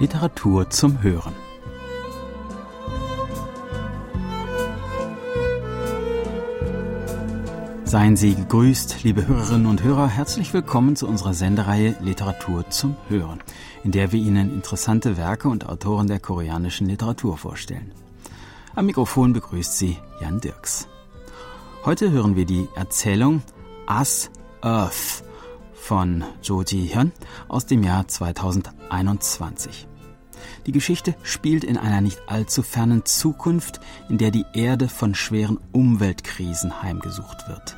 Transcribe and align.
Literatur 0.00 0.70
zum 0.70 1.02
Hören. 1.02 1.34
Seien 7.84 8.14
Sie 8.14 8.36
gegrüßt, 8.36 9.02
liebe 9.02 9.26
Hörerinnen 9.26 9.66
und 9.66 9.82
Hörer, 9.82 10.06
herzlich 10.06 10.54
willkommen 10.54 10.94
zu 10.94 11.08
unserer 11.08 11.34
Sendereihe 11.34 11.96
Literatur 12.00 12.70
zum 12.70 12.96
Hören, 13.08 13.40
in 13.82 13.90
der 13.90 14.12
wir 14.12 14.20
Ihnen 14.20 14.54
interessante 14.54 15.16
Werke 15.16 15.48
und 15.48 15.68
Autoren 15.68 16.06
der 16.06 16.20
koreanischen 16.20 16.86
Literatur 16.86 17.36
vorstellen. 17.36 17.90
Am 18.76 18.86
Mikrofon 18.86 19.32
begrüßt 19.32 19.76
Sie 19.78 19.96
Jan 20.20 20.40
Dirks. 20.40 20.86
Heute 21.84 22.12
hören 22.12 22.36
wir 22.36 22.44
die 22.44 22.68
Erzählung 22.76 23.42
As 23.86 24.30
Earth 24.60 25.24
von 25.80 26.24
Jo 26.42 26.62
Ji-hyun 26.62 27.12
aus 27.48 27.66
dem 27.66 27.82
Jahr 27.82 28.06
2021. 28.06 29.88
Die 30.66 30.72
Geschichte 30.72 31.14
spielt 31.22 31.64
in 31.64 31.76
einer 31.76 32.00
nicht 32.00 32.20
allzu 32.26 32.62
fernen 32.62 33.04
Zukunft, 33.04 33.80
in 34.08 34.18
der 34.18 34.30
die 34.30 34.44
Erde 34.52 34.88
von 34.88 35.14
schweren 35.14 35.58
Umweltkrisen 35.72 36.82
heimgesucht 36.82 37.48
wird. 37.48 37.76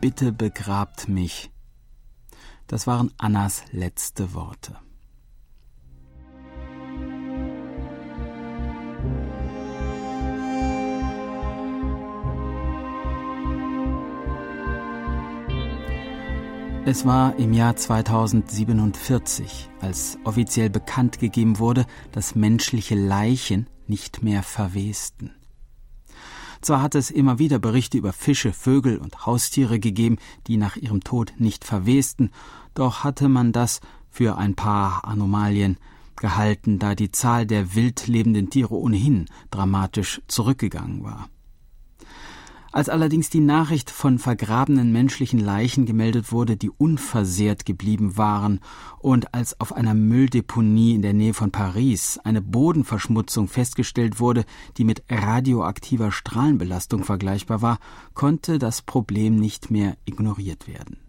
Bitte 0.00 0.32
begrabt 0.32 1.08
mich. 1.08 1.50
Das 2.68 2.86
waren 2.86 3.12
Annas 3.18 3.64
letzte 3.72 4.32
Worte. 4.32 4.76
Es 16.90 17.04
war 17.04 17.38
im 17.38 17.52
Jahr 17.52 17.76
2047, 17.76 19.68
als 19.82 20.16
offiziell 20.24 20.70
bekannt 20.70 21.18
gegeben 21.18 21.58
wurde, 21.58 21.84
dass 22.12 22.34
menschliche 22.34 22.94
Leichen 22.94 23.66
nicht 23.86 24.22
mehr 24.22 24.42
verwesten. 24.42 25.32
Zwar 26.62 26.80
hat 26.80 26.94
es 26.94 27.10
immer 27.10 27.38
wieder 27.38 27.58
Berichte 27.58 27.98
über 27.98 28.14
Fische, 28.14 28.54
Vögel 28.54 28.96
und 28.96 29.26
Haustiere 29.26 29.78
gegeben, 29.78 30.16
die 30.46 30.56
nach 30.56 30.76
ihrem 30.76 31.04
Tod 31.04 31.34
nicht 31.36 31.66
verwesten, 31.66 32.30
doch 32.72 33.04
hatte 33.04 33.28
man 33.28 33.52
das 33.52 33.82
für 34.08 34.38
ein 34.38 34.54
paar 34.54 35.04
Anomalien 35.04 35.76
gehalten, 36.16 36.78
da 36.78 36.94
die 36.94 37.12
Zahl 37.12 37.44
der 37.44 37.74
wild 37.74 38.06
lebenden 38.06 38.48
Tiere 38.48 38.74
ohnehin 38.74 39.26
dramatisch 39.50 40.22
zurückgegangen 40.26 41.04
war. 41.04 41.28
Als 42.70 42.90
allerdings 42.90 43.30
die 43.30 43.40
Nachricht 43.40 43.90
von 43.90 44.18
vergrabenen 44.18 44.92
menschlichen 44.92 45.40
Leichen 45.40 45.86
gemeldet 45.86 46.32
wurde, 46.32 46.56
die 46.56 46.70
unversehrt 46.70 47.64
geblieben 47.64 48.16
waren, 48.18 48.60
und 48.98 49.32
als 49.34 49.58
auf 49.58 49.72
einer 49.72 49.94
Mülldeponie 49.94 50.94
in 50.94 51.02
der 51.02 51.14
Nähe 51.14 51.32
von 51.32 51.50
Paris 51.50 52.18
eine 52.24 52.42
Bodenverschmutzung 52.42 53.48
festgestellt 53.48 54.20
wurde, 54.20 54.44
die 54.76 54.84
mit 54.84 55.02
radioaktiver 55.08 56.12
Strahlenbelastung 56.12 57.04
vergleichbar 57.04 57.62
war, 57.62 57.78
konnte 58.12 58.58
das 58.58 58.82
Problem 58.82 59.36
nicht 59.36 59.70
mehr 59.70 59.96
ignoriert 60.04 60.68
werden. 60.68 61.07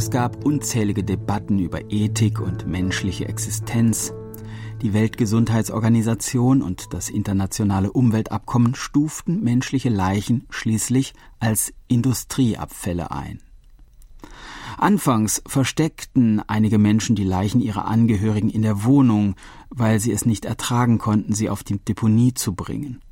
Es 0.00 0.10
gab 0.10 0.46
unzählige 0.46 1.04
Debatten 1.04 1.58
über 1.58 1.90
Ethik 1.92 2.40
und 2.40 2.66
menschliche 2.66 3.28
Existenz. 3.28 4.14
Die 4.80 4.94
Weltgesundheitsorganisation 4.94 6.62
und 6.62 6.94
das 6.94 7.10
internationale 7.10 7.92
Umweltabkommen 7.92 8.74
stuften 8.74 9.44
menschliche 9.44 9.90
Leichen 9.90 10.46
schließlich 10.48 11.12
als 11.38 11.74
Industrieabfälle 11.86 13.10
ein. 13.10 13.42
Anfangs 14.78 15.42
versteckten 15.46 16.40
einige 16.48 16.78
Menschen 16.78 17.14
die 17.14 17.24
Leichen 17.24 17.60
ihrer 17.60 17.84
Angehörigen 17.84 18.48
in 18.48 18.62
der 18.62 18.84
Wohnung, 18.84 19.34
weil 19.68 20.00
sie 20.00 20.12
es 20.12 20.24
nicht 20.24 20.46
ertragen 20.46 20.96
konnten, 20.96 21.34
sie 21.34 21.50
auf 21.50 21.62
die 21.62 21.78
Deponie 21.78 22.32
zu 22.32 22.54
bringen. 22.54 23.02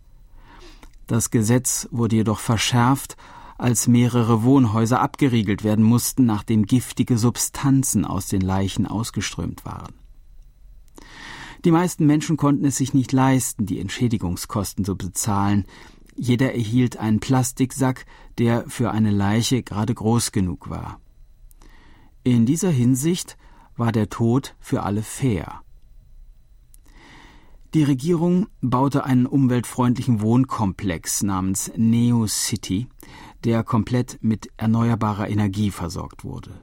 Das 1.06 1.30
Gesetz 1.30 1.86
wurde 1.90 2.16
jedoch 2.16 2.38
verschärft 2.38 3.18
als 3.58 3.88
mehrere 3.88 4.44
Wohnhäuser 4.44 5.00
abgeriegelt 5.00 5.64
werden 5.64 5.84
mussten, 5.84 6.24
nachdem 6.24 6.64
giftige 6.64 7.18
Substanzen 7.18 8.04
aus 8.04 8.28
den 8.28 8.40
Leichen 8.40 8.86
ausgeströmt 8.86 9.64
waren. 9.64 9.94
Die 11.64 11.72
meisten 11.72 12.06
Menschen 12.06 12.36
konnten 12.36 12.64
es 12.64 12.76
sich 12.76 12.94
nicht 12.94 13.12
leisten, 13.12 13.66
die 13.66 13.80
Entschädigungskosten 13.80 14.84
zu 14.84 14.96
bezahlen. 14.96 15.66
Jeder 16.14 16.54
erhielt 16.54 16.98
einen 16.98 17.18
Plastiksack, 17.18 18.06
der 18.38 18.64
für 18.68 18.92
eine 18.92 19.10
Leiche 19.10 19.64
gerade 19.64 19.92
groß 19.92 20.30
genug 20.30 20.70
war. 20.70 21.00
In 22.22 22.46
dieser 22.46 22.70
Hinsicht 22.70 23.36
war 23.76 23.90
der 23.90 24.08
Tod 24.08 24.54
für 24.60 24.84
alle 24.84 25.02
fair. 25.02 25.62
Die 27.74 27.82
Regierung 27.82 28.46
baute 28.62 29.04
einen 29.04 29.26
umweltfreundlichen 29.26 30.22
Wohnkomplex 30.22 31.22
namens 31.22 31.70
Neo 31.76 32.26
City, 32.26 32.88
der 33.44 33.64
komplett 33.64 34.18
mit 34.20 34.48
erneuerbarer 34.56 35.28
Energie 35.28 35.70
versorgt 35.70 36.24
wurde. 36.24 36.60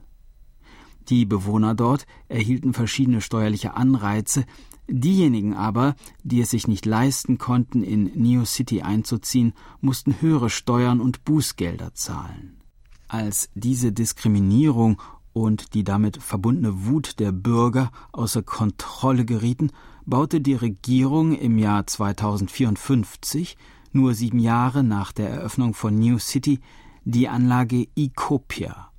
Die 1.10 1.26
Bewohner 1.26 1.76
dort 1.76 2.06
erhielten 2.30 2.74
verschiedene 2.74 3.22
steuerliche 3.22 3.76
Anreize, 3.76 4.46
diejenigen 4.88 5.54
aber, 5.54 5.96
die 6.24 6.42
es 6.42 6.50
sich 6.50 6.68
nicht 6.68 6.86
leisten 6.86 7.38
konnten, 7.38 7.84
in 7.84 8.06
Neo 8.16 8.46
City 8.46 8.82
einzuziehen, 8.82 9.54
mussten 9.82 10.20
höhere 10.22 10.50
Steuern 10.50 11.02
und 11.02 11.24
Bußgelder 11.24 11.94
zahlen. 11.94 12.62
Als 13.08 13.50
diese 13.54 13.92
Diskriminierung 13.92 15.02
und 15.34 15.74
die 15.74 15.84
damit 15.84 16.22
verbundene 16.22 16.86
Wut 16.86 17.20
der 17.20 17.32
Bürger 17.32 17.92
außer 18.12 18.42
Kontrolle 18.42 19.26
gerieten, 19.26 19.72
baute 20.06 20.42
die 20.42 20.54
Regierung 20.54 21.36
im 21.36 21.58
Jahr 21.58 21.86
2054 21.86 23.58
nur 23.96 24.14
sieben 24.14 24.40
Jahre 24.40 24.84
nach 24.84 25.12
der 25.12 25.30
Eröffnung 25.30 25.74
von 25.74 25.98
New 25.98 26.20
City, 26.20 26.60
die 27.06 27.28
Anlage 27.28 27.88
Icopia. 27.96 28.92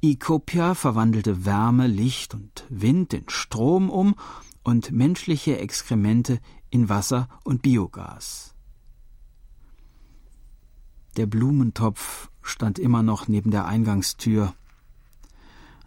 Icopia 0.00 0.74
verwandelte 0.74 1.44
Wärme, 1.44 1.86
Licht 1.86 2.34
und 2.34 2.64
Wind 2.68 3.14
in 3.14 3.28
Strom 3.28 3.90
um 3.90 4.14
und 4.62 4.92
menschliche 4.92 5.58
Exkremente 5.58 6.38
in 6.70 6.88
Wasser 6.88 7.28
und 7.44 7.62
Biogas. 7.62 8.54
Der 11.16 11.26
Blumentopf 11.26 12.30
stand 12.42 12.78
immer 12.78 13.02
noch 13.02 13.28
neben 13.28 13.50
der 13.50 13.66
Eingangstür. 13.66 14.54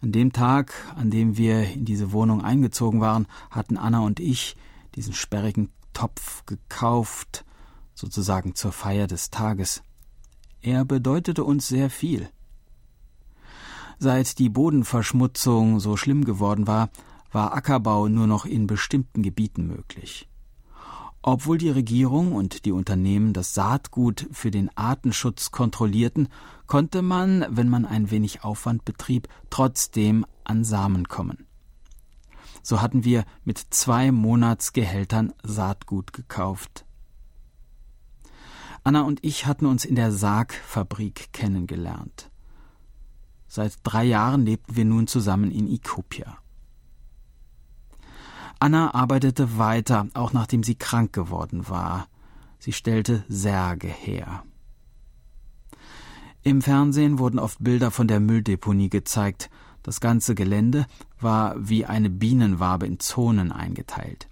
An 0.00 0.12
dem 0.12 0.32
Tag, 0.32 0.72
an 0.94 1.10
dem 1.10 1.36
wir 1.36 1.62
in 1.72 1.84
diese 1.84 2.12
Wohnung 2.12 2.42
eingezogen 2.42 3.00
waren, 3.00 3.26
hatten 3.50 3.76
Anna 3.76 4.00
und 4.00 4.20
ich 4.20 4.56
diesen 4.94 5.14
sperrigen 5.14 5.70
Topf 5.94 6.44
gekauft, 6.46 7.45
sozusagen 7.96 8.54
zur 8.54 8.70
Feier 8.70 9.08
des 9.08 9.30
Tages. 9.30 9.82
Er 10.62 10.84
bedeutete 10.84 11.42
uns 11.42 11.66
sehr 11.66 11.90
viel. 11.90 12.28
Seit 13.98 14.38
die 14.38 14.50
Bodenverschmutzung 14.50 15.80
so 15.80 15.96
schlimm 15.96 16.24
geworden 16.24 16.66
war, 16.66 16.90
war 17.32 17.54
Ackerbau 17.54 18.08
nur 18.08 18.26
noch 18.26 18.44
in 18.44 18.66
bestimmten 18.66 19.22
Gebieten 19.22 19.66
möglich. 19.66 20.28
Obwohl 21.22 21.58
die 21.58 21.70
Regierung 21.70 22.32
und 22.32 22.66
die 22.66 22.72
Unternehmen 22.72 23.32
das 23.32 23.52
Saatgut 23.52 24.28
für 24.30 24.52
den 24.52 24.70
Artenschutz 24.76 25.50
kontrollierten, 25.50 26.28
konnte 26.66 27.02
man, 27.02 27.44
wenn 27.50 27.68
man 27.68 27.84
ein 27.84 28.12
wenig 28.12 28.44
Aufwand 28.44 28.84
betrieb, 28.84 29.28
trotzdem 29.50 30.24
an 30.44 30.62
Samen 30.62 31.08
kommen. 31.08 31.46
So 32.62 32.80
hatten 32.80 33.04
wir 33.04 33.24
mit 33.44 33.58
zwei 33.70 34.12
Monatsgehältern 34.12 35.32
Saatgut 35.42 36.12
gekauft. 36.12 36.85
Anna 38.86 39.02
und 39.02 39.18
ich 39.24 39.46
hatten 39.46 39.66
uns 39.66 39.84
in 39.84 39.96
der 39.96 40.12
Sargfabrik 40.12 41.32
kennengelernt. 41.32 42.30
Seit 43.48 43.78
drei 43.82 44.04
Jahren 44.04 44.46
lebten 44.46 44.76
wir 44.76 44.84
nun 44.84 45.08
zusammen 45.08 45.50
in 45.50 45.66
Ikopia. 45.66 46.38
Anna 48.60 48.94
arbeitete 48.94 49.58
weiter, 49.58 50.06
auch 50.14 50.32
nachdem 50.32 50.62
sie 50.62 50.76
krank 50.76 51.12
geworden 51.12 51.68
war. 51.68 52.06
Sie 52.60 52.72
stellte 52.72 53.24
Särge 53.28 53.88
her. 53.88 54.44
Im 56.44 56.62
Fernsehen 56.62 57.18
wurden 57.18 57.40
oft 57.40 57.58
Bilder 57.64 57.90
von 57.90 58.06
der 58.06 58.20
Mülldeponie 58.20 58.88
gezeigt. 58.88 59.50
Das 59.82 59.98
ganze 59.98 60.36
Gelände 60.36 60.86
war 61.20 61.56
wie 61.58 61.86
eine 61.86 62.08
Bienenwabe 62.08 62.86
in 62.86 63.00
Zonen 63.00 63.50
eingeteilt. 63.50 64.28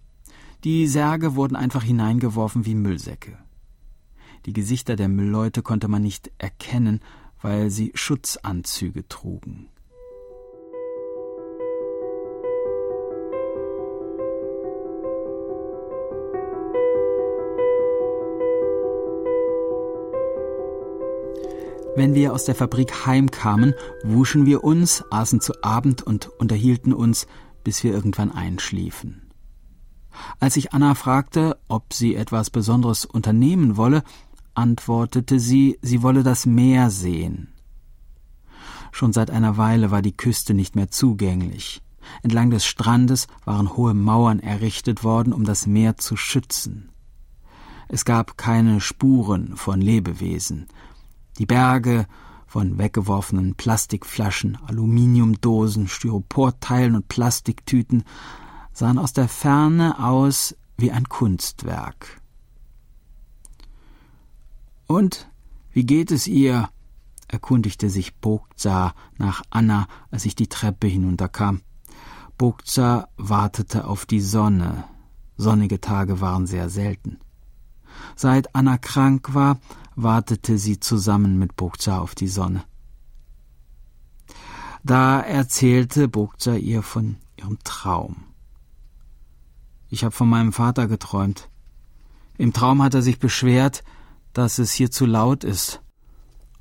Die 0.63 0.87
Särge 0.87 1.35
wurden 1.35 1.57
einfach 1.57 1.83
hineingeworfen 1.83 2.67
wie 2.67 2.77
Müllsäcke. 2.77 3.37
Die 4.47 4.53
Gesichter 4.53 4.95
der 4.97 5.09
Müllleute 5.09 5.63
konnte 5.63 5.89
man 5.89 6.03
nicht 6.03 6.31
erkennen, 6.37 7.01
weil 7.41 7.71
sie 7.71 7.93
Schutzanzüge 7.95 9.09
trugen. 9.09 9.69
Wenn 21.97 22.15
wir 22.15 22.33
aus 22.33 22.45
der 22.45 22.57
Fabrik 22.57 23.07
heimkamen, 23.07 23.73
wuschen 24.03 24.47
wir 24.47 24.65
uns, 24.65 25.05
aßen 25.11 25.41
zu 25.41 25.63
Abend 25.63 26.03
und 26.03 26.27
unterhielten 26.27 26.93
uns, 26.93 27.29
bis 27.63 27.85
wir 27.85 27.93
irgendwann 27.93 28.33
einschliefen. 28.33 29.25
Als 30.41 30.57
ich 30.57 30.73
Anna 30.73 30.95
fragte, 30.95 31.57
ob 31.69 31.93
sie 31.93 32.15
etwas 32.15 32.51
Besonderes 32.51 33.05
unternehmen 33.05 33.77
wolle, 33.77 34.03
antwortete 34.55 35.39
sie, 35.41 35.79
sie 35.83 36.03
wolle 36.03 36.23
das 36.23 36.47
Meer 36.47 36.91
sehen. 36.91 37.53
Schon 38.93 39.13
seit 39.13 39.31
einer 39.31 39.57
Weile 39.57 39.91
war 39.91 40.03
die 40.03 40.17
Küste 40.17 40.55
nicht 40.55 40.77
mehr 40.77 40.91
zugänglich. 40.91 41.83
Entlang 42.23 42.51
des 42.51 42.65
Strandes 42.65 43.27
waren 43.45 43.77
hohe 43.77 43.95
Mauern 43.95 44.39
errichtet 44.39 45.03
worden, 45.03 45.33
um 45.33 45.45
das 45.45 45.67
Meer 45.67 45.97
zu 45.97 46.17
schützen. 46.17 46.91
Es 47.89 48.05
gab 48.05 48.39
keine 48.39 48.81
Spuren 48.81 49.57
von 49.57 49.81
Lebewesen, 49.81 50.67
die 51.39 51.47
Berge 51.47 52.07
von 52.47 52.79
weggeworfenen 52.79 53.57
Plastikflaschen, 53.57 54.59
Aluminiumdosen, 54.67 55.89
Styroporteilen 55.89 56.95
und 56.95 57.09
Plastiktüten 57.09 58.05
sahen 58.73 58.99
aus 58.99 59.13
der 59.13 59.29
Ferne 59.29 59.99
aus 60.05 60.57
wie 60.77 60.93
ein 60.93 61.09
Kunstwerk. 61.09 62.21
Und 64.87 65.29
wie 65.73 65.85
geht 65.85 66.11
es 66.11 66.27
ihr? 66.27 66.69
erkundigte 67.29 67.91
sich 67.91 68.17
Bogza 68.17 68.95
nach 69.19 69.43
Anna, 69.51 69.89
als 70.11 70.25
ich 70.25 70.37
die 70.37 70.47
Treppe 70.47 70.87
hinunterkam. 70.87 71.63
Bogza 72.39 73.09
wartete 73.17 73.87
auf 73.87 74.07
die 74.07 74.21
Sonne. 74.21 74.85
Sonnige 75.37 75.81
Tage 75.81 76.21
waren 76.21 76.47
sehr 76.47 76.69
selten. 76.69 77.19
Seit 78.15 78.55
Anna 78.55 78.79
krank 78.79 79.35
war, 79.35 79.59
wartete 79.97 80.59
sie 80.59 80.81
zusammen 80.81 81.39
mit 81.39 81.57
Bogza 81.57 81.99
auf 81.99 82.15
die 82.15 82.29
Sonne. 82.29 82.65
Da 84.85 85.21
erzählte 85.21 86.09
Bogza 86.09 86.57
ihr 86.57 86.83
von 86.83 87.17
ihrem 87.37 87.59
Traum. 87.65 88.25
Ich 89.89 90.05
habe 90.05 90.15
von 90.15 90.29
meinem 90.29 90.53
Vater 90.53 90.87
geträumt. 90.87 91.49
Im 92.37 92.53
Traum 92.53 92.83
hat 92.83 92.95
er 92.95 93.03
sich 93.03 93.19
beschwert, 93.19 93.85
dass 94.35 94.59
es 94.59 94.73
hier 94.73 94.91
zu 94.91 95.07
laut 95.07 95.43
ist. 95.45 95.81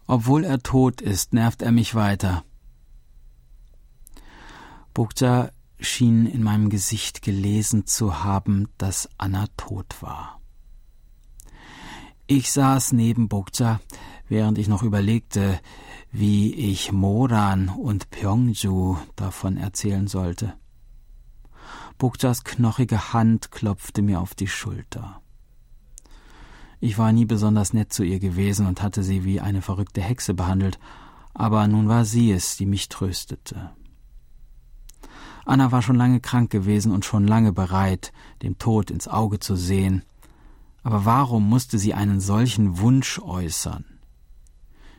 Obwohl 0.08 0.46
er 0.46 0.60
tot 0.60 1.02
ist, 1.02 1.34
nervt 1.34 1.62
er 1.62 1.72
mich 1.72 1.96
weiter. 1.96 2.44
Bogza 4.94 5.52
schien 5.80 6.26
in 6.26 6.44
meinem 6.44 6.70
Gesicht 6.70 7.22
gelesen 7.22 7.86
zu 7.88 8.24
haben, 8.24 8.70
dass 8.78 9.10
Anna 9.18 9.48
tot 9.58 10.02
war. 10.02 10.40
Ich 12.28 12.52
saß 12.52 12.94
neben 12.94 13.28
Bokja, 13.28 13.82
während 14.30 14.58
ich 14.58 14.68
noch 14.68 14.84
überlegte, 14.84 15.60
wie 16.12 16.54
ich 16.54 16.92
Moran 16.92 17.70
und 17.70 18.12
Pyongju 18.12 18.98
davon 19.16 19.58
erzählen 19.58 20.08
sollte. 20.08 20.54
Bokjas 21.98 22.44
knochige 22.44 23.14
Hand 23.14 23.52
klopfte 23.52 24.02
mir 24.02 24.22
auf 24.22 24.36
die 24.36 24.48
Schulter. 24.48 25.23
Ich 26.84 26.98
war 26.98 27.14
nie 27.14 27.24
besonders 27.24 27.72
nett 27.72 27.94
zu 27.94 28.04
ihr 28.04 28.20
gewesen 28.20 28.68
und 28.68 28.82
hatte 28.82 29.04
sie 29.04 29.24
wie 29.24 29.40
eine 29.40 29.62
verrückte 29.62 30.02
Hexe 30.02 30.34
behandelt, 30.34 30.80
aber 31.34 31.66
nun 31.66 31.88
war 31.88 32.04
sie 32.04 32.34
es, 32.34 32.58
die 32.58 32.66
mich 32.66 32.90
tröstete. 32.90 33.70
Anna 35.46 35.72
war 35.72 35.82
schon 35.82 35.96
lange 35.96 36.20
krank 36.20 36.52
gewesen 36.52 36.92
und 36.92 37.06
schon 37.06 37.26
lange 37.26 37.54
bereit, 37.54 38.12
dem 38.42 38.58
Tod 38.58 38.92
ins 38.92 39.08
Auge 39.08 39.40
zu 39.40 39.56
sehen, 39.56 40.04
aber 40.84 41.06
warum 41.06 41.48
musste 41.48 41.80
sie 41.80 41.94
einen 41.94 42.20
solchen 42.20 42.78
Wunsch 42.80 43.18
äußern? 43.18 43.86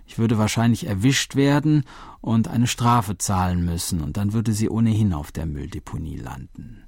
Ich 0.06 0.16
würde 0.16 0.38
wahrscheinlich 0.38 0.86
erwischt 0.86 1.36
werden 1.36 1.84
und 2.22 2.48
eine 2.48 2.66
Strafe 2.66 3.18
zahlen 3.18 3.62
müssen, 3.62 4.00
und 4.00 4.16
dann 4.16 4.32
würde 4.32 4.54
sie 4.54 4.70
ohnehin 4.70 5.12
auf 5.12 5.32
der 5.32 5.44
Mülldeponie 5.44 6.16
landen. 6.16 6.84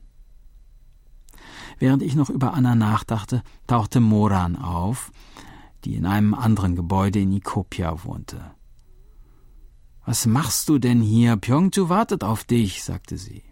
Während 1.79 2.03
ich 2.03 2.15
noch 2.15 2.31
über 2.31 2.55
Anna 2.55 2.75
nachdachte, 2.75 3.43
tauchte 3.67 4.01
Moran 4.01 4.57
auf, 4.57 5.13
die 5.85 5.97
in 5.97 6.07
einem 6.07 6.35
anderen 6.35 6.75
Gebäude 6.75 7.21
in 7.21 7.33
Ikopia 7.33 8.05
wohnte. 8.05 8.53
Was 10.05 10.27
machst 10.27 10.69
du 10.69 10.79
denn 10.79 11.01
hier? 11.01 11.37
Pyongju 11.37 11.89
wartet 11.89 12.25
auf 12.25 12.45
dich, 12.45 12.83
sagte 12.85 13.19
sie. 13.19 13.43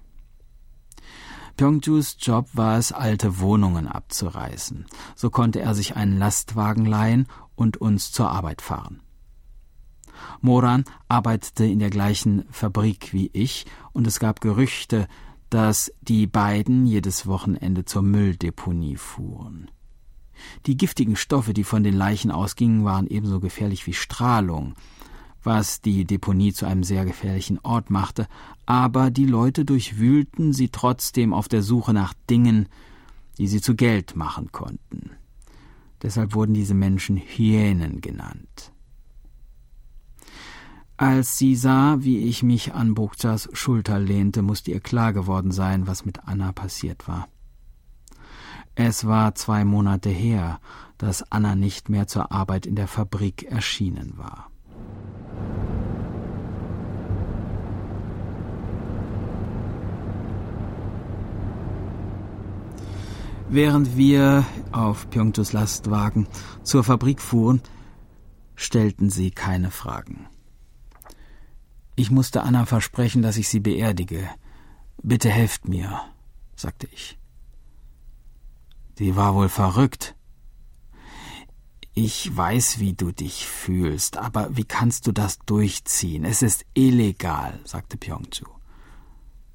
Pyongjus 1.56 2.16
Job 2.18 2.48
war 2.52 2.78
es, 2.78 2.92
alte 2.92 3.38
Wohnungen 3.38 3.86
abzureißen. 3.86 4.86
So 5.14 5.30
konnte 5.30 5.60
er 5.60 5.74
sich 5.74 5.94
einen 5.94 6.18
Lastwagen 6.18 6.84
leihen 6.84 7.26
und 7.54 7.76
uns 7.76 8.10
zur 8.10 8.30
Arbeit 8.30 8.62
fahren. 8.62 9.00
Moran 10.40 10.84
arbeitete 11.08 11.64
in 11.64 11.78
der 11.78 11.90
gleichen 11.90 12.44
Fabrik 12.50 13.12
wie 13.12 13.30
ich, 13.32 13.66
und 13.92 14.06
es 14.06 14.18
gab 14.18 14.40
Gerüchte, 14.40 15.06
dass 15.54 15.92
die 16.02 16.26
beiden 16.26 16.84
jedes 16.84 17.28
Wochenende 17.28 17.84
zur 17.84 18.02
Mülldeponie 18.02 18.96
fuhren. 18.96 19.70
Die 20.66 20.76
giftigen 20.76 21.14
Stoffe, 21.14 21.54
die 21.54 21.62
von 21.62 21.84
den 21.84 21.94
Leichen 21.94 22.32
ausgingen, 22.32 22.84
waren 22.84 23.06
ebenso 23.06 23.38
gefährlich 23.38 23.86
wie 23.86 23.92
Strahlung, 23.92 24.74
was 25.44 25.80
die 25.80 26.06
Deponie 26.06 26.52
zu 26.52 26.66
einem 26.66 26.82
sehr 26.82 27.04
gefährlichen 27.04 27.60
Ort 27.62 27.88
machte, 27.88 28.26
aber 28.66 29.12
die 29.12 29.26
Leute 29.26 29.64
durchwühlten 29.64 30.52
sie 30.52 30.70
trotzdem 30.70 31.32
auf 31.32 31.46
der 31.46 31.62
Suche 31.62 31.92
nach 31.92 32.14
Dingen, 32.28 32.68
die 33.38 33.46
sie 33.46 33.60
zu 33.60 33.76
Geld 33.76 34.16
machen 34.16 34.50
konnten. 34.50 35.12
Deshalb 36.02 36.34
wurden 36.34 36.54
diese 36.54 36.74
Menschen 36.74 37.16
Hyänen 37.16 38.00
genannt. 38.00 38.72
Als 40.96 41.38
sie 41.38 41.56
sah, 41.56 41.96
wie 42.00 42.18
ich 42.18 42.44
mich 42.44 42.72
an 42.72 42.94
Bogzas 42.94 43.48
Schulter 43.52 43.98
lehnte, 43.98 44.42
musste 44.42 44.70
ihr 44.70 44.80
klar 44.80 45.12
geworden 45.12 45.50
sein, 45.50 45.88
was 45.88 46.04
mit 46.04 46.28
Anna 46.28 46.52
passiert 46.52 47.08
war. 47.08 47.28
Es 48.76 49.04
war 49.04 49.34
zwei 49.34 49.64
Monate 49.64 50.08
her, 50.08 50.60
dass 50.98 51.30
Anna 51.32 51.56
nicht 51.56 51.88
mehr 51.88 52.06
zur 52.06 52.30
Arbeit 52.30 52.64
in 52.64 52.76
der 52.76 52.86
Fabrik 52.86 53.42
erschienen 53.42 54.16
war. 54.16 54.50
Während 63.48 63.96
wir 63.96 64.44
auf 64.72 65.10
Pyeongchus 65.10 65.52
Lastwagen 65.52 66.26
zur 66.62 66.82
Fabrik 66.82 67.20
fuhren, 67.20 67.62
stellten 68.54 69.10
sie 69.10 69.32
keine 69.32 69.70
Fragen. 69.70 70.26
Ich 71.96 72.10
musste 72.10 72.42
Anna 72.42 72.66
versprechen, 72.66 73.22
dass 73.22 73.36
ich 73.36 73.48
sie 73.48 73.60
beerdige. 73.60 74.28
Bitte 75.02 75.30
helft 75.30 75.68
mir, 75.68 76.00
sagte 76.56 76.88
ich. 76.92 77.18
Sie 78.98 79.16
war 79.16 79.34
wohl 79.34 79.48
verrückt. 79.48 80.14
Ich 81.94 82.36
weiß, 82.36 82.80
wie 82.80 82.94
du 82.94 83.12
dich 83.12 83.46
fühlst, 83.46 84.16
aber 84.16 84.56
wie 84.56 84.64
kannst 84.64 85.06
du 85.06 85.12
das 85.12 85.38
durchziehen? 85.46 86.24
Es 86.24 86.42
ist 86.42 86.64
illegal, 86.74 87.60
sagte 87.64 87.96
Pyongju. 87.96 88.46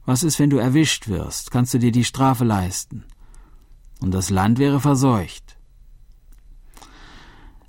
Was 0.05 0.23
ist, 0.23 0.39
wenn 0.39 0.49
du 0.49 0.57
erwischt 0.57 1.07
wirst? 1.09 1.51
Kannst 1.51 1.73
du 1.73 1.79
dir 1.79 1.91
die 1.91 2.05
Strafe 2.05 2.45
leisten? 2.45 3.05
und 3.99 4.11
das 4.11 4.29
Land 4.29 4.59
wäre 4.59 4.79
verseucht. 4.79 5.57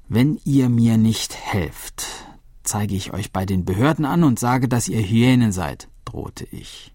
Wenn 0.09 0.41
ihr 0.45 0.69
mir 0.69 0.97
nicht 0.97 1.35
helft, 1.35 2.20
zeige 2.71 2.95
ich 2.95 3.13
euch 3.13 3.33
bei 3.33 3.47
den 3.47 3.65
Behörden 3.65 4.05
an 4.05 4.23
und 4.23 4.39
sage, 4.39 4.69
dass 4.69 4.89
ihr 4.89 5.03
Hyänen 5.03 5.51
seid, 5.51 5.89
drohte 6.05 6.47
ich. 6.53 6.95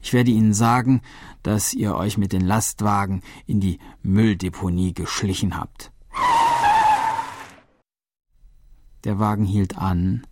Ich 0.00 0.12
werde 0.12 0.30
ihnen 0.30 0.54
sagen, 0.54 1.00
dass 1.42 1.74
ihr 1.74 1.96
euch 1.96 2.16
mit 2.16 2.32
den 2.32 2.42
Lastwagen 2.42 3.22
in 3.46 3.58
die 3.58 3.80
Mülldeponie 4.02 4.94
geschlichen 4.94 5.56
habt. 5.56 5.90
Der 9.02 9.18
Wagen 9.18 9.44
hielt 9.44 9.76
an, 9.76 10.24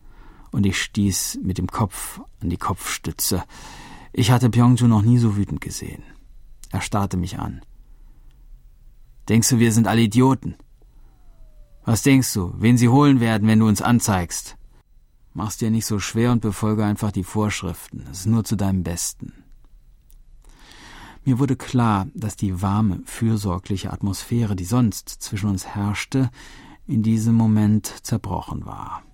und 0.53 0.65
ich 0.65 0.81
stieß 0.81 1.41
mit 1.43 1.59
dem 1.59 1.67
Kopf 1.67 2.21
an 2.41 2.49
die 2.49 2.57
Kopfstütze. 2.57 3.43
Ich 4.13 4.31
hatte 4.31 4.49
Pyongju 4.49 4.87
noch 4.87 5.03
nie 5.03 5.19
so 5.19 5.37
wütend 5.37 5.61
gesehen. 5.61 6.05
Er 6.71 6.83
starrte 6.83 7.17
mich 7.17 7.41
an. 7.41 7.63
Denkst 9.29 9.49
du, 9.49 9.59
wir 9.59 9.73
sind 9.73 9.89
alle 9.89 10.03
Idioten? 10.03 10.55
Was 11.87 12.03
denkst 12.03 12.35
du, 12.35 12.53
wen 12.59 12.77
sie 12.77 12.89
holen 12.89 13.21
werden, 13.21 13.47
wenn 13.47 13.61
du 13.61 13.69
uns 13.69 13.81
anzeigst? 13.81 14.57
Mach's 15.35 15.57
dir 15.57 15.71
nicht 15.71 15.87
so 15.87 16.01
schwer 16.01 16.33
und 16.33 16.43
befolge 16.43 16.85
einfach 16.85 17.13
die 17.13 17.23
Vorschriften. 17.23 18.05
Es 18.11 18.21
ist 18.21 18.27
nur 18.27 18.43
zu 18.43 18.57
deinem 18.57 18.83
Besten. 18.83 19.33
Mir 21.25 21.39
wurde 21.39 21.55
klar, 21.55 22.09
dass 22.13 22.35
die 22.35 22.61
warme, 22.61 23.03
fürsorgliche 23.05 23.93
Atmosphäre, 23.93 24.57
die 24.57 24.65
sonst 24.65 25.09
zwischen 25.09 25.49
uns 25.49 25.65
herrschte, 25.65 26.31
in 26.89 27.05
diesem 27.05 27.37
Moment 27.37 27.87
zerbrochen 28.03 28.67
war. 28.67 29.05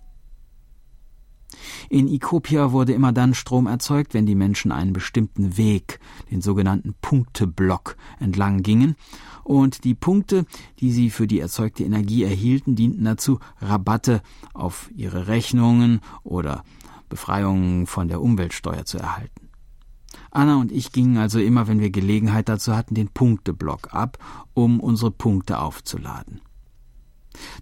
In 1.90 2.08
Ikopia 2.08 2.72
wurde 2.72 2.94
immer 2.94 3.12
dann 3.12 3.34
Strom 3.34 3.66
erzeugt, 3.66 4.14
wenn 4.14 4.24
die 4.24 4.34
Menschen 4.34 4.72
einen 4.72 4.94
bestimmten 4.94 5.58
Weg, 5.58 6.00
den 6.30 6.40
sogenannten 6.40 6.94
Punkteblock, 7.02 7.96
entlang 8.18 8.62
gingen, 8.62 8.96
und 9.44 9.84
die 9.84 9.94
Punkte, 9.94 10.46
die 10.78 10.92
sie 10.92 11.10
für 11.10 11.26
die 11.26 11.40
erzeugte 11.40 11.84
Energie 11.84 12.24
erhielten, 12.24 12.76
dienten 12.76 13.04
dazu, 13.04 13.38
Rabatte 13.60 14.22
auf 14.54 14.90
ihre 14.94 15.26
Rechnungen 15.26 16.00
oder 16.22 16.64
Befreiungen 17.08 17.86
von 17.86 18.08
der 18.08 18.20
Umweltsteuer 18.20 18.84
zu 18.84 18.98
erhalten. 18.98 19.48
Anna 20.30 20.56
und 20.56 20.72
ich 20.72 20.92
gingen 20.92 21.18
also 21.18 21.38
immer, 21.38 21.68
wenn 21.68 21.80
wir 21.80 21.90
Gelegenheit 21.90 22.48
dazu 22.48 22.74
hatten, 22.74 22.94
den 22.94 23.08
Punkteblock 23.08 23.92
ab, 23.94 24.18
um 24.54 24.80
unsere 24.80 25.10
Punkte 25.10 25.58
aufzuladen. 25.58 26.40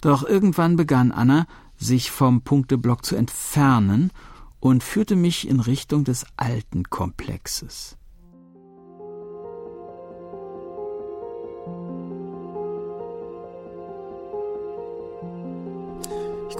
Doch 0.00 0.22
irgendwann 0.22 0.76
begann 0.76 1.12
Anna, 1.12 1.46
sich 1.76 2.10
vom 2.10 2.42
Punkteblock 2.42 3.04
zu 3.04 3.16
entfernen 3.16 4.12
und 4.60 4.84
führte 4.84 5.16
mich 5.16 5.48
in 5.48 5.60
Richtung 5.60 6.04
des 6.04 6.26
alten 6.36 6.84
Komplexes. 6.84 7.96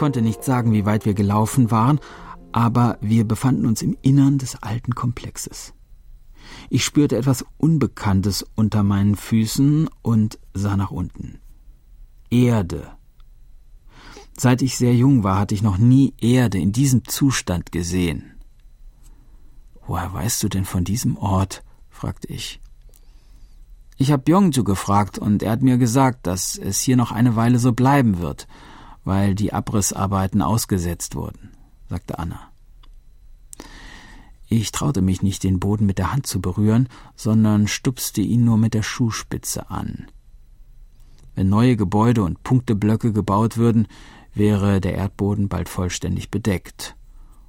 Konnte 0.01 0.23
nicht 0.23 0.43
sagen, 0.43 0.73
wie 0.73 0.87
weit 0.87 1.05
wir 1.05 1.13
gelaufen 1.13 1.71
waren, 1.71 2.01
aber 2.53 2.97
wir 3.03 3.29
befanden 3.29 3.67
uns 3.67 3.83
im 3.83 3.99
Innern 4.01 4.39
des 4.39 4.57
alten 4.63 4.95
Komplexes. 4.95 5.75
Ich 6.71 6.87
spürte 6.87 7.19
etwas 7.19 7.45
Unbekanntes 7.59 8.47
unter 8.55 8.83
meinen 8.83 9.15
Füßen 9.15 9.91
und 10.01 10.39
sah 10.55 10.79
nach 10.79 10.91
unten. 10.91 11.39
Erde. 12.31 12.93
Seit 14.39 14.63
ich 14.63 14.79
sehr 14.79 14.95
jung 14.95 15.23
war, 15.23 15.39
hatte 15.39 15.55
ich 15.55 15.61
noch 15.61 15.77
nie 15.77 16.15
Erde 16.19 16.57
in 16.57 16.73
diesem 16.73 17.05
Zustand 17.05 17.71
gesehen. 17.71 18.33
Woher 19.87 20.15
weißt 20.15 20.43
du 20.43 20.49
denn 20.49 20.65
von 20.65 20.83
diesem 20.83 21.19
Ort? 21.19 21.63
fragte 21.91 22.29
ich. 22.29 22.59
Ich 23.99 24.11
habe 24.11 24.23
Byongju 24.23 24.65
gefragt 24.65 25.19
und 25.19 25.43
er 25.43 25.51
hat 25.51 25.61
mir 25.61 25.77
gesagt, 25.77 26.27
dass 26.27 26.57
es 26.57 26.81
hier 26.81 26.97
noch 26.97 27.13
eine 27.13 27.37
Weile 27.37 27.59
so 27.59 27.73
bleiben 27.73 28.21
wird, 28.21 28.49
weil 29.05 29.35
die 29.35 29.53
Abrissarbeiten 29.53 30.43
ausgesetzt 30.43 31.15
wurden, 31.15 31.51
sagte 31.89 32.19
Anna. 32.19 32.51
Ich 34.49 34.73
traute 34.73 35.01
mich 35.01 35.23
nicht, 35.23 35.45
den 35.45 35.61
Boden 35.61 35.87
mit 35.87 35.99
der 35.99 36.13
Hand 36.13 36.27
zu 36.27 36.41
berühren, 36.41 36.89
sondern 37.15 37.69
stupste 37.69 38.21
ihn 38.21 38.45
nur 38.45 38.59
mit 38.59 38.75
der 38.75 38.83
Schuhspitze 38.83 39.71
an. 39.71 40.09
Wenn 41.37 41.49
neue 41.49 41.77
Gebäude 41.77 42.25
und 42.25 42.43
Punkteblöcke 42.43 43.13
gebaut 43.13 43.57
würden, 43.57 43.87
wäre 44.35 44.81
der 44.81 44.95
Erdboden 44.95 45.49
bald 45.49 45.69
vollständig 45.69 46.31
bedeckt, 46.31 46.97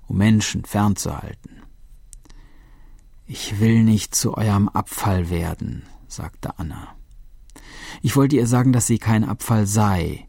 um 0.08 0.17
Menschen 0.17 0.63
fernzuhalten. 0.63 1.63
Ich 3.25 3.60
will 3.60 3.84
nicht 3.84 4.13
zu 4.13 4.36
eurem 4.36 4.70
Abfall 4.70 5.29
werden, 5.29 5.84
sagte 6.08 6.60
Anna. 6.60 6.96
Ich 8.01 8.15
wollte 8.15 8.36
ihr 8.36 8.48
sagen, 8.48 8.74
dass 8.74 8.88
sie 8.88 9.00
kein 9.00 9.24
Abfall 9.24 9.65
sei, 9.65 10.27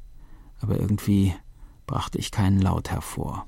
aber 0.62 0.78
irgendwie 0.80 1.34
brachte 1.86 2.18
ich 2.18 2.30
keinen 2.30 2.60
Laut 2.60 2.90
hervor. 2.90 3.46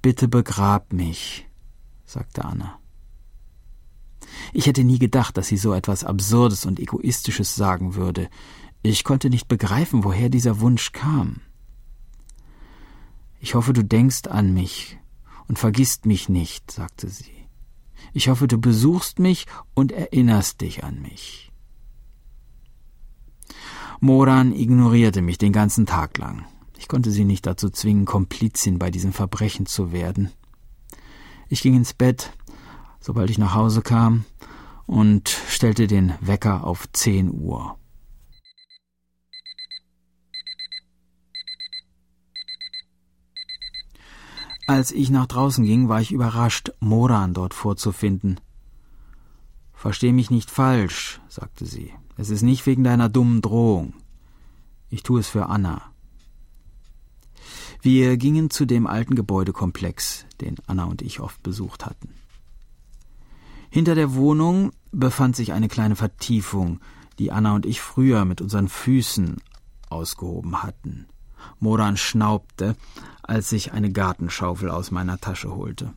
Bitte 0.00 0.28
begrab 0.28 0.92
mich, 0.92 1.48
sagte 2.04 2.44
Anna. 2.44 2.78
Ich 4.52 4.66
hätte 4.66 4.84
nie 4.84 4.98
gedacht, 4.98 5.36
dass 5.36 5.48
sie 5.48 5.56
so 5.56 5.74
etwas 5.74 6.04
Absurdes 6.04 6.66
und 6.66 6.80
Egoistisches 6.80 7.56
sagen 7.56 7.94
würde. 7.94 8.28
Ich 8.82 9.04
konnte 9.04 9.28
nicht 9.28 9.48
begreifen, 9.48 10.04
woher 10.04 10.28
dieser 10.28 10.60
Wunsch 10.60 10.92
kam. 10.92 11.40
Ich 13.40 13.54
hoffe, 13.54 13.72
du 13.72 13.84
denkst 13.84 14.26
an 14.28 14.54
mich 14.54 14.98
und 15.48 15.58
vergisst 15.58 16.06
mich 16.06 16.28
nicht, 16.28 16.70
sagte 16.70 17.08
sie. 17.08 17.32
Ich 18.12 18.28
hoffe, 18.28 18.48
du 18.48 18.58
besuchst 18.58 19.18
mich 19.18 19.46
und 19.74 19.92
erinnerst 19.92 20.60
dich 20.60 20.84
an 20.84 21.02
mich. 21.02 21.47
Moran 24.00 24.52
ignorierte 24.52 25.22
mich 25.22 25.38
den 25.38 25.52
ganzen 25.52 25.84
Tag 25.84 26.18
lang. 26.18 26.44
Ich 26.78 26.86
konnte 26.86 27.10
sie 27.10 27.24
nicht 27.24 27.46
dazu 27.46 27.68
zwingen, 27.68 28.04
Komplizin 28.04 28.78
bei 28.78 28.92
diesem 28.92 29.12
Verbrechen 29.12 29.66
zu 29.66 29.90
werden. 29.90 30.30
Ich 31.48 31.62
ging 31.62 31.74
ins 31.74 31.94
Bett, 31.94 32.32
sobald 33.00 33.28
ich 33.28 33.38
nach 33.38 33.54
Hause 33.54 33.82
kam, 33.82 34.24
und 34.86 35.28
stellte 35.28 35.88
den 35.88 36.14
Wecker 36.20 36.64
auf 36.64 36.90
zehn 36.92 37.30
Uhr. 37.32 37.76
Als 44.68 44.92
ich 44.92 45.10
nach 45.10 45.26
draußen 45.26 45.64
ging, 45.64 45.88
war 45.88 46.00
ich 46.00 46.12
überrascht, 46.12 46.72
Moran 46.78 47.34
dort 47.34 47.52
vorzufinden. 47.52 48.38
Versteh 49.72 50.12
mich 50.12 50.30
nicht 50.30 50.50
falsch, 50.50 51.20
sagte 51.28 51.66
sie. 51.66 51.92
Es 52.18 52.30
ist 52.30 52.42
nicht 52.42 52.66
wegen 52.66 52.82
deiner 52.82 53.08
dummen 53.08 53.42
Drohung. 53.42 53.94
Ich 54.90 55.04
tue 55.04 55.20
es 55.20 55.28
für 55.28 55.46
Anna. 55.46 55.82
Wir 57.80 58.16
gingen 58.16 58.50
zu 58.50 58.66
dem 58.66 58.88
alten 58.88 59.14
Gebäudekomplex, 59.14 60.26
den 60.40 60.56
Anna 60.66 60.84
und 60.86 61.00
ich 61.00 61.20
oft 61.20 61.40
besucht 61.44 61.86
hatten. 61.86 62.10
Hinter 63.70 63.94
der 63.94 64.14
Wohnung 64.14 64.72
befand 64.90 65.36
sich 65.36 65.52
eine 65.52 65.68
kleine 65.68 65.94
Vertiefung, 65.94 66.80
die 67.20 67.30
Anna 67.30 67.54
und 67.54 67.66
ich 67.66 67.80
früher 67.80 68.24
mit 68.24 68.40
unseren 68.40 68.68
Füßen 68.68 69.36
ausgehoben 69.88 70.64
hatten. 70.64 71.06
Moran 71.60 71.96
schnaubte, 71.96 72.74
als 73.22 73.52
ich 73.52 73.70
eine 73.72 73.92
Gartenschaufel 73.92 74.70
aus 74.70 74.90
meiner 74.90 75.18
Tasche 75.18 75.54
holte. 75.54 75.94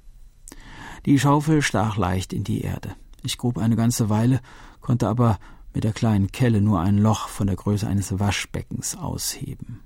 Die 1.07 1.17
Schaufel 1.17 1.63
stach 1.63 1.97
leicht 1.97 2.31
in 2.31 2.43
die 2.43 2.61
Erde. 2.61 2.95
Ich 3.23 3.39
grub 3.39 3.57
eine 3.57 3.75
ganze 3.75 4.09
Weile, 4.09 4.39
konnte 4.81 5.07
aber 5.07 5.39
mit 5.73 5.83
der 5.83 5.93
kleinen 5.93 6.31
Kelle 6.31 6.61
nur 6.61 6.81
ein 6.81 6.97
Loch 6.97 7.27
von 7.27 7.47
der 7.47 7.55
Größe 7.55 7.87
eines 7.87 8.19
Waschbeckens 8.19 8.95
ausheben. 8.95 9.81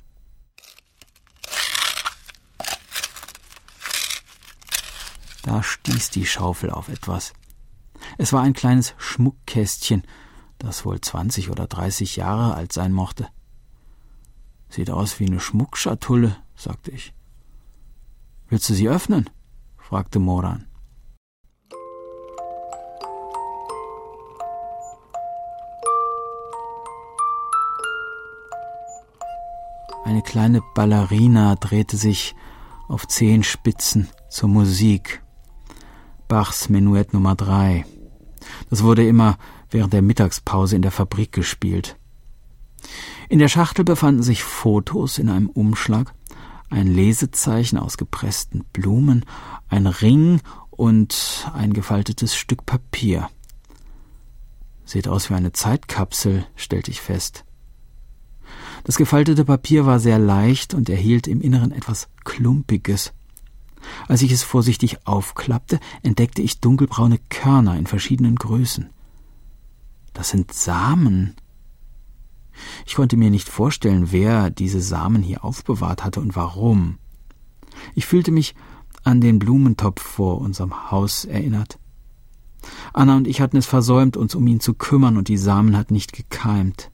Da 5.43 5.61
stieß 5.61 6.09
die 6.09 6.25
Schaufel 6.25 6.71
auf 6.71 6.89
etwas. 6.89 7.33
Es 8.17 8.33
war 8.33 8.41
ein 8.41 8.53
kleines 8.53 8.95
Schmuckkästchen, 8.97 10.03
das 10.57 10.85
wohl 10.85 11.01
zwanzig 11.01 11.49
oder 11.49 11.67
dreißig 11.67 12.15
Jahre 12.15 12.55
alt 12.55 12.73
sein 12.73 12.91
mochte. 12.91 13.27
Sieht 14.69 14.89
aus 14.89 15.19
wie 15.19 15.27
eine 15.27 15.39
Schmuckschatulle, 15.39 16.35
sagte 16.55 16.91
ich. 16.91 17.13
Willst 18.49 18.69
du 18.69 18.73
sie 18.73 18.89
öffnen? 18.89 19.29
fragte 19.77 20.19
Moran. 20.19 20.67
Eine 30.15 30.23
kleine 30.23 30.61
Ballerina 30.61 31.55
drehte 31.57 31.97
sich 31.97 32.37
auf 32.87 33.05
Zehenspitzen 33.05 34.07
zur 34.29 34.47
Musik. 34.47 35.21
Bachs 36.29 36.69
Menuett 36.69 37.13
Nummer 37.13 37.35
drei. 37.35 37.85
Das 38.69 38.81
wurde 38.81 39.05
immer 39.05 39.37
während 39.69 39.91
der 39.91 40.01
Mittagspause 40.01 40.77
in 40.77 40.83
der 40.83 40.91
Fabrik 40.91 41.33
gespielt. 41.33 41.97
In 43.27 43.39
der 43.39 43.49
Schachtel 43.49 43.83
befanden 43.83 44.23
sich 44.23 44.41
Fotos 44.41 45.17
in 45.17 45.27
einem 45.27 45.49
Umschlag, 45.49 46.13
ein 46.69 46.87
Lesezeichen 46.87 47.77
aus 47.77 47.97
gepressten 47.97 48.63
Blumen, 48.71 49.25
ein 49.67 49.85
Ring 49.85 50.39
und 50.69 51.51
ein 51.53 51.73
gefaltetes 51.73 52.37
Stück 52.37 52.65
Papier. 52.65 53.29
Sieht 54.85 55.09
aus 55.09 55.29
wie 55.29 55.33
eine 55.33 55.51
Zeitkapsel, 55.51 56.47
stellte 56.55 56.89
ich 56.89 57.01
fest. 57.01 57.43
Das 58.85 58.97
gefaltete 58.97 59.45
Papier 59.45 59.87
war 59.87 59.99
sehr 59.99 60.19
leicht 60.19 60.75
und 60.75 60.89
erhielt 60.89 61.27
im 61.27 61.41
Inneren 61.41 61.71
etwas 61.71 62.07
Klumpiges. 62.23 63.13
Als 64.07 64.21
ich 64.21 64.31
es 64.31 64.43
vorsichtig 64.43 65.07
aufklappte, 65.07 65.79
entdeckte 66.03 66.43
ich 66.43 66.59
dunkelbraune 66.59 67.19
Körner 67.29 67.77
in 67.77 67.87
verschiedenen 67.87 68.35
Größen. 68.35 68.91
Das 70.13 70.29
sind 70.29 70.53
Samen. 70.53 71.35
Ich 72.85 72.93
konnte 72.93 73.17
mir 73.17 73.31
nicht 73.31 73.49
vorstellen, 73.49 74.11
wer 74.11 74.51
diese 74.51 74.81
Samen 74.81 75.23
hier 75.23 75.43
aufbewahrt 75.43 76.03
hatte 76.03 76.19
und 76.21 76.35
warum. 76.35 76.99
Ich 77.95 78.05
fühlte 78.05 78.31
mich 78.31 78.53
an 79.03 79.19
den 79.19 79.39
Blumentopf 79.39 80.01
vor 80.01 80.39
unserem 80.41 80.91
Haus 80.91 81.25
erinnert. 81.25 81.79
Anna 82.93 83.17
und 83.17 83.27
ich 83.27 83.41
hatten 83.41 83.57
es 83.57 83.65
versäumt, 83.65 84.15
uns 84.15 84.35
um 84.35 84.45
ihn 84.45 84.59
zu 84.59 84.75
kümmern, 84.75 85.17
und 85.17 85.27
die 85.27 85.37
Samen 85.37 85.75
hatten 85.75 85.93
nicht 85.93 86.13
gekeimt. 86.13 86.91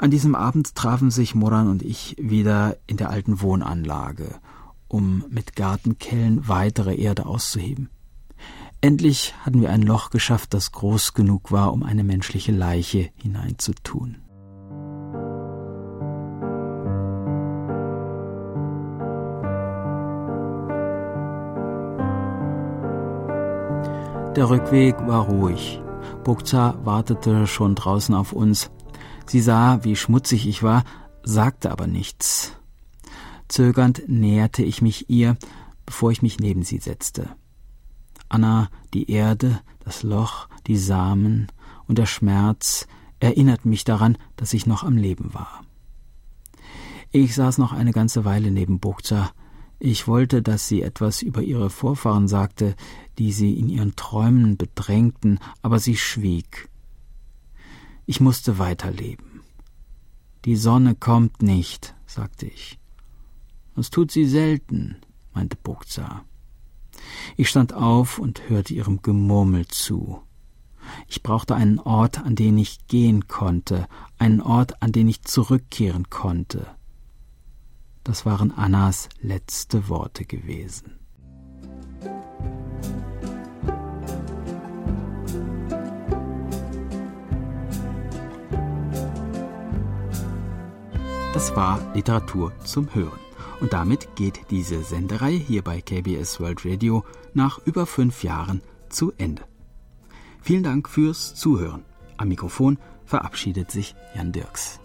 An 0.00 0.10
diesem 0.10 0.34
Abend 0.34 0.74
trafen 0.74 1.10
sich 1.10 1.34
Moran 1.34 1.68
und 1.68 1.82
ich 1.82 2.16
wieder 2.18 2.78
in 2.86 2.96
der 2.96 3.10
alten 3.10 3.42
Wohnanlage, 3.42 4.40
um 4.88 5.26
mit 5.28 5.56
Gartenkellen 5.56 6.48
weitere 6.48 6.94
Erde 6.94 7.26
auszuheben. 7.26 7.90
Endlich 8.80 9.34
hatten 9.42 9.60
wir 9.60 9.68
ein 9.68 9.82
Loch 9.82 10.08
geschafft, 10.08 10.54
das 10.54 10.72
groß 10.72 11.12
genug 11.12 11.52
war, 11.52 11.74
um 11.74 11.82
eine 11.82 12.02
menschliche 12.02 12.50
Leiche 12.50 13.10
hineinzutun. 13.16 14.22
Der 24.34 24.48
Rückweg 24.48 24.96
war 25.06 25.26
ruhig. 25.26 25.82
Bukza 26.24 26.78
wartete 26.84 27.46
schon 27.46 27.74
draußen 27.74 28.14
auf 28.14 28.32
uns, 28.32 28.70
Sie 29.30 29.40
sah, 29.40 29.84
wie 29.84 29.94
schmutzig 29.94 30.48
ich 30.48 30.64
war, 30.64 30.82
sagte 31.22 31.70
aber 31.70 31.86
nichts. 31.86 32.56
Zögernd 33.46 34.02
näherte 34.08 34.64
ich 34.64 34.82
mich 34.82 35.08
ihr, 35.08 35.36
bevor 35.86 36.10
ich 36.10 36.20
mich 36.20 36.40
neben 36.40 36.64
sie 36.64 36.78
setzte. 36.78 37.28
Anna, 38.28 38.70
die 38.92 39.08
Erde, 39.08 39.60
das 39.84 40.02
Loch, 40.02 40.48
die 40.66 40.76
Samen 40.76 41.46
und 41.86 41.98
der 41.98 42.06
Schmerz 42.06 42.88
erinnerten 43.20 43.70
mich 43.70 43.84
daran, 43.84 44.18
dass 44.34 44.52
ich 44.52 44.66
noch 44.66 44.82
am 44.82 44.96
Leben 44.96 45.32
war. 45.32 45.62
Ich 47.12 47.36
saß 47.36 47.58
noch 47.58 47.72
eine 47.72 47.92
ganze 47.92 48.24
Weile 48.24 48.50
neben 48.50 48.80
Bukza. 48.80 49.30
Ich 49.78 50.08
wollte, 50.08 50.42
dass 50.42 50.66
sie 50.66 50.82
etwas 50.82 51.22
über 51.22 51.42
ihre 51.42 51.70
Vorfahren 51.70 52.26
sagte, 52.26 52.74
die 53.16 53.30
sie 53.30 53.56
in 53.56 53.68
ihren 53.68 53.94
Träumen 53.94 54.56
bedrängten, 54.56 55.38
aber 55.62 55.78
sie 55.78 55.96
schwieg. 55.96 56.68
Ich 58.10 58.20
musste 58.20 58.58
weiterleben. 58.58 59.42
Die 60.44 60.56
Sonne 60.56 60.96
kommt 60.96 61.42
nicht, 61.42 61.94
sagte 62.06 62.44
ich. 62.44 62.80
Das 63.76 63.90
tut 63.90 64.10
sie 64.10 64.24
selten, 64.24 64.96
meinte 65.32 65.56
Bukza. 65.56 66.24
Ich 67.36 67.48
stand 67.48 67.72
auf 67.72 68.18
und 68.18 68.48
hörte 68.48 68.74
ihrem 68.74 69.00
Gemurmel 69.00 69.68
zu. 69.68 70.22
Ich 71.06 71.22
brauchte 71.22 71.54
einen 71.54 71.78
Ort, 71.78 72.18
an 72.18 72.34
den 72.34 72.58
ich 72.58 72.88
gehen 72.88 73.28
konnte, 73.28 73.86
einen 74.18 74.40
Ort, 74.40 74.82
an 74.82 74.90
den 74.90 75.06
ich 75.06 75.22
zurückkehren 75.22 76.10
konnte. 76.10 76.66
Das 78.02 78.26
waren 78.26 78.50
Annas 78.50 79.08
letzte 79.20 79.88
Worte 79.88 80.24
gewesen. 80.24 80.99
Das 91.32 91.54
war 91.54 91.78
Literatur 91.94 92.52
zum 92.64 92.92
Hören. 92.92 93.20
Und 93.60 93.72
damit 93.72 94.16
geht 94.16 94.40
diese 94.50 94.82
Senderei 94.82 95.32
hier 95.32 95.62
bei 95.62 95.80
KBS 95.80 96.40
World 96.40 96.64
Radio 96.64 97.04
nach 97.34 97.60
über 97.64 97.86
fünf 97.86 98.24
Jahren 98.24 98.62
zu 98.88 99.12
Ende. 99.16 99.44
Vielen 100.42 100.64
Dank 100.64 100.88
fürs 100.88 101.36
Zuhören. 101.36 101.84
Am 102.16 102.28
Mikrofon 102.28 102.78
verabschiedet 103.04 103.70
sich 103.70 103.94
Jan 104.16 104.32
Dirks. 104.32 104.79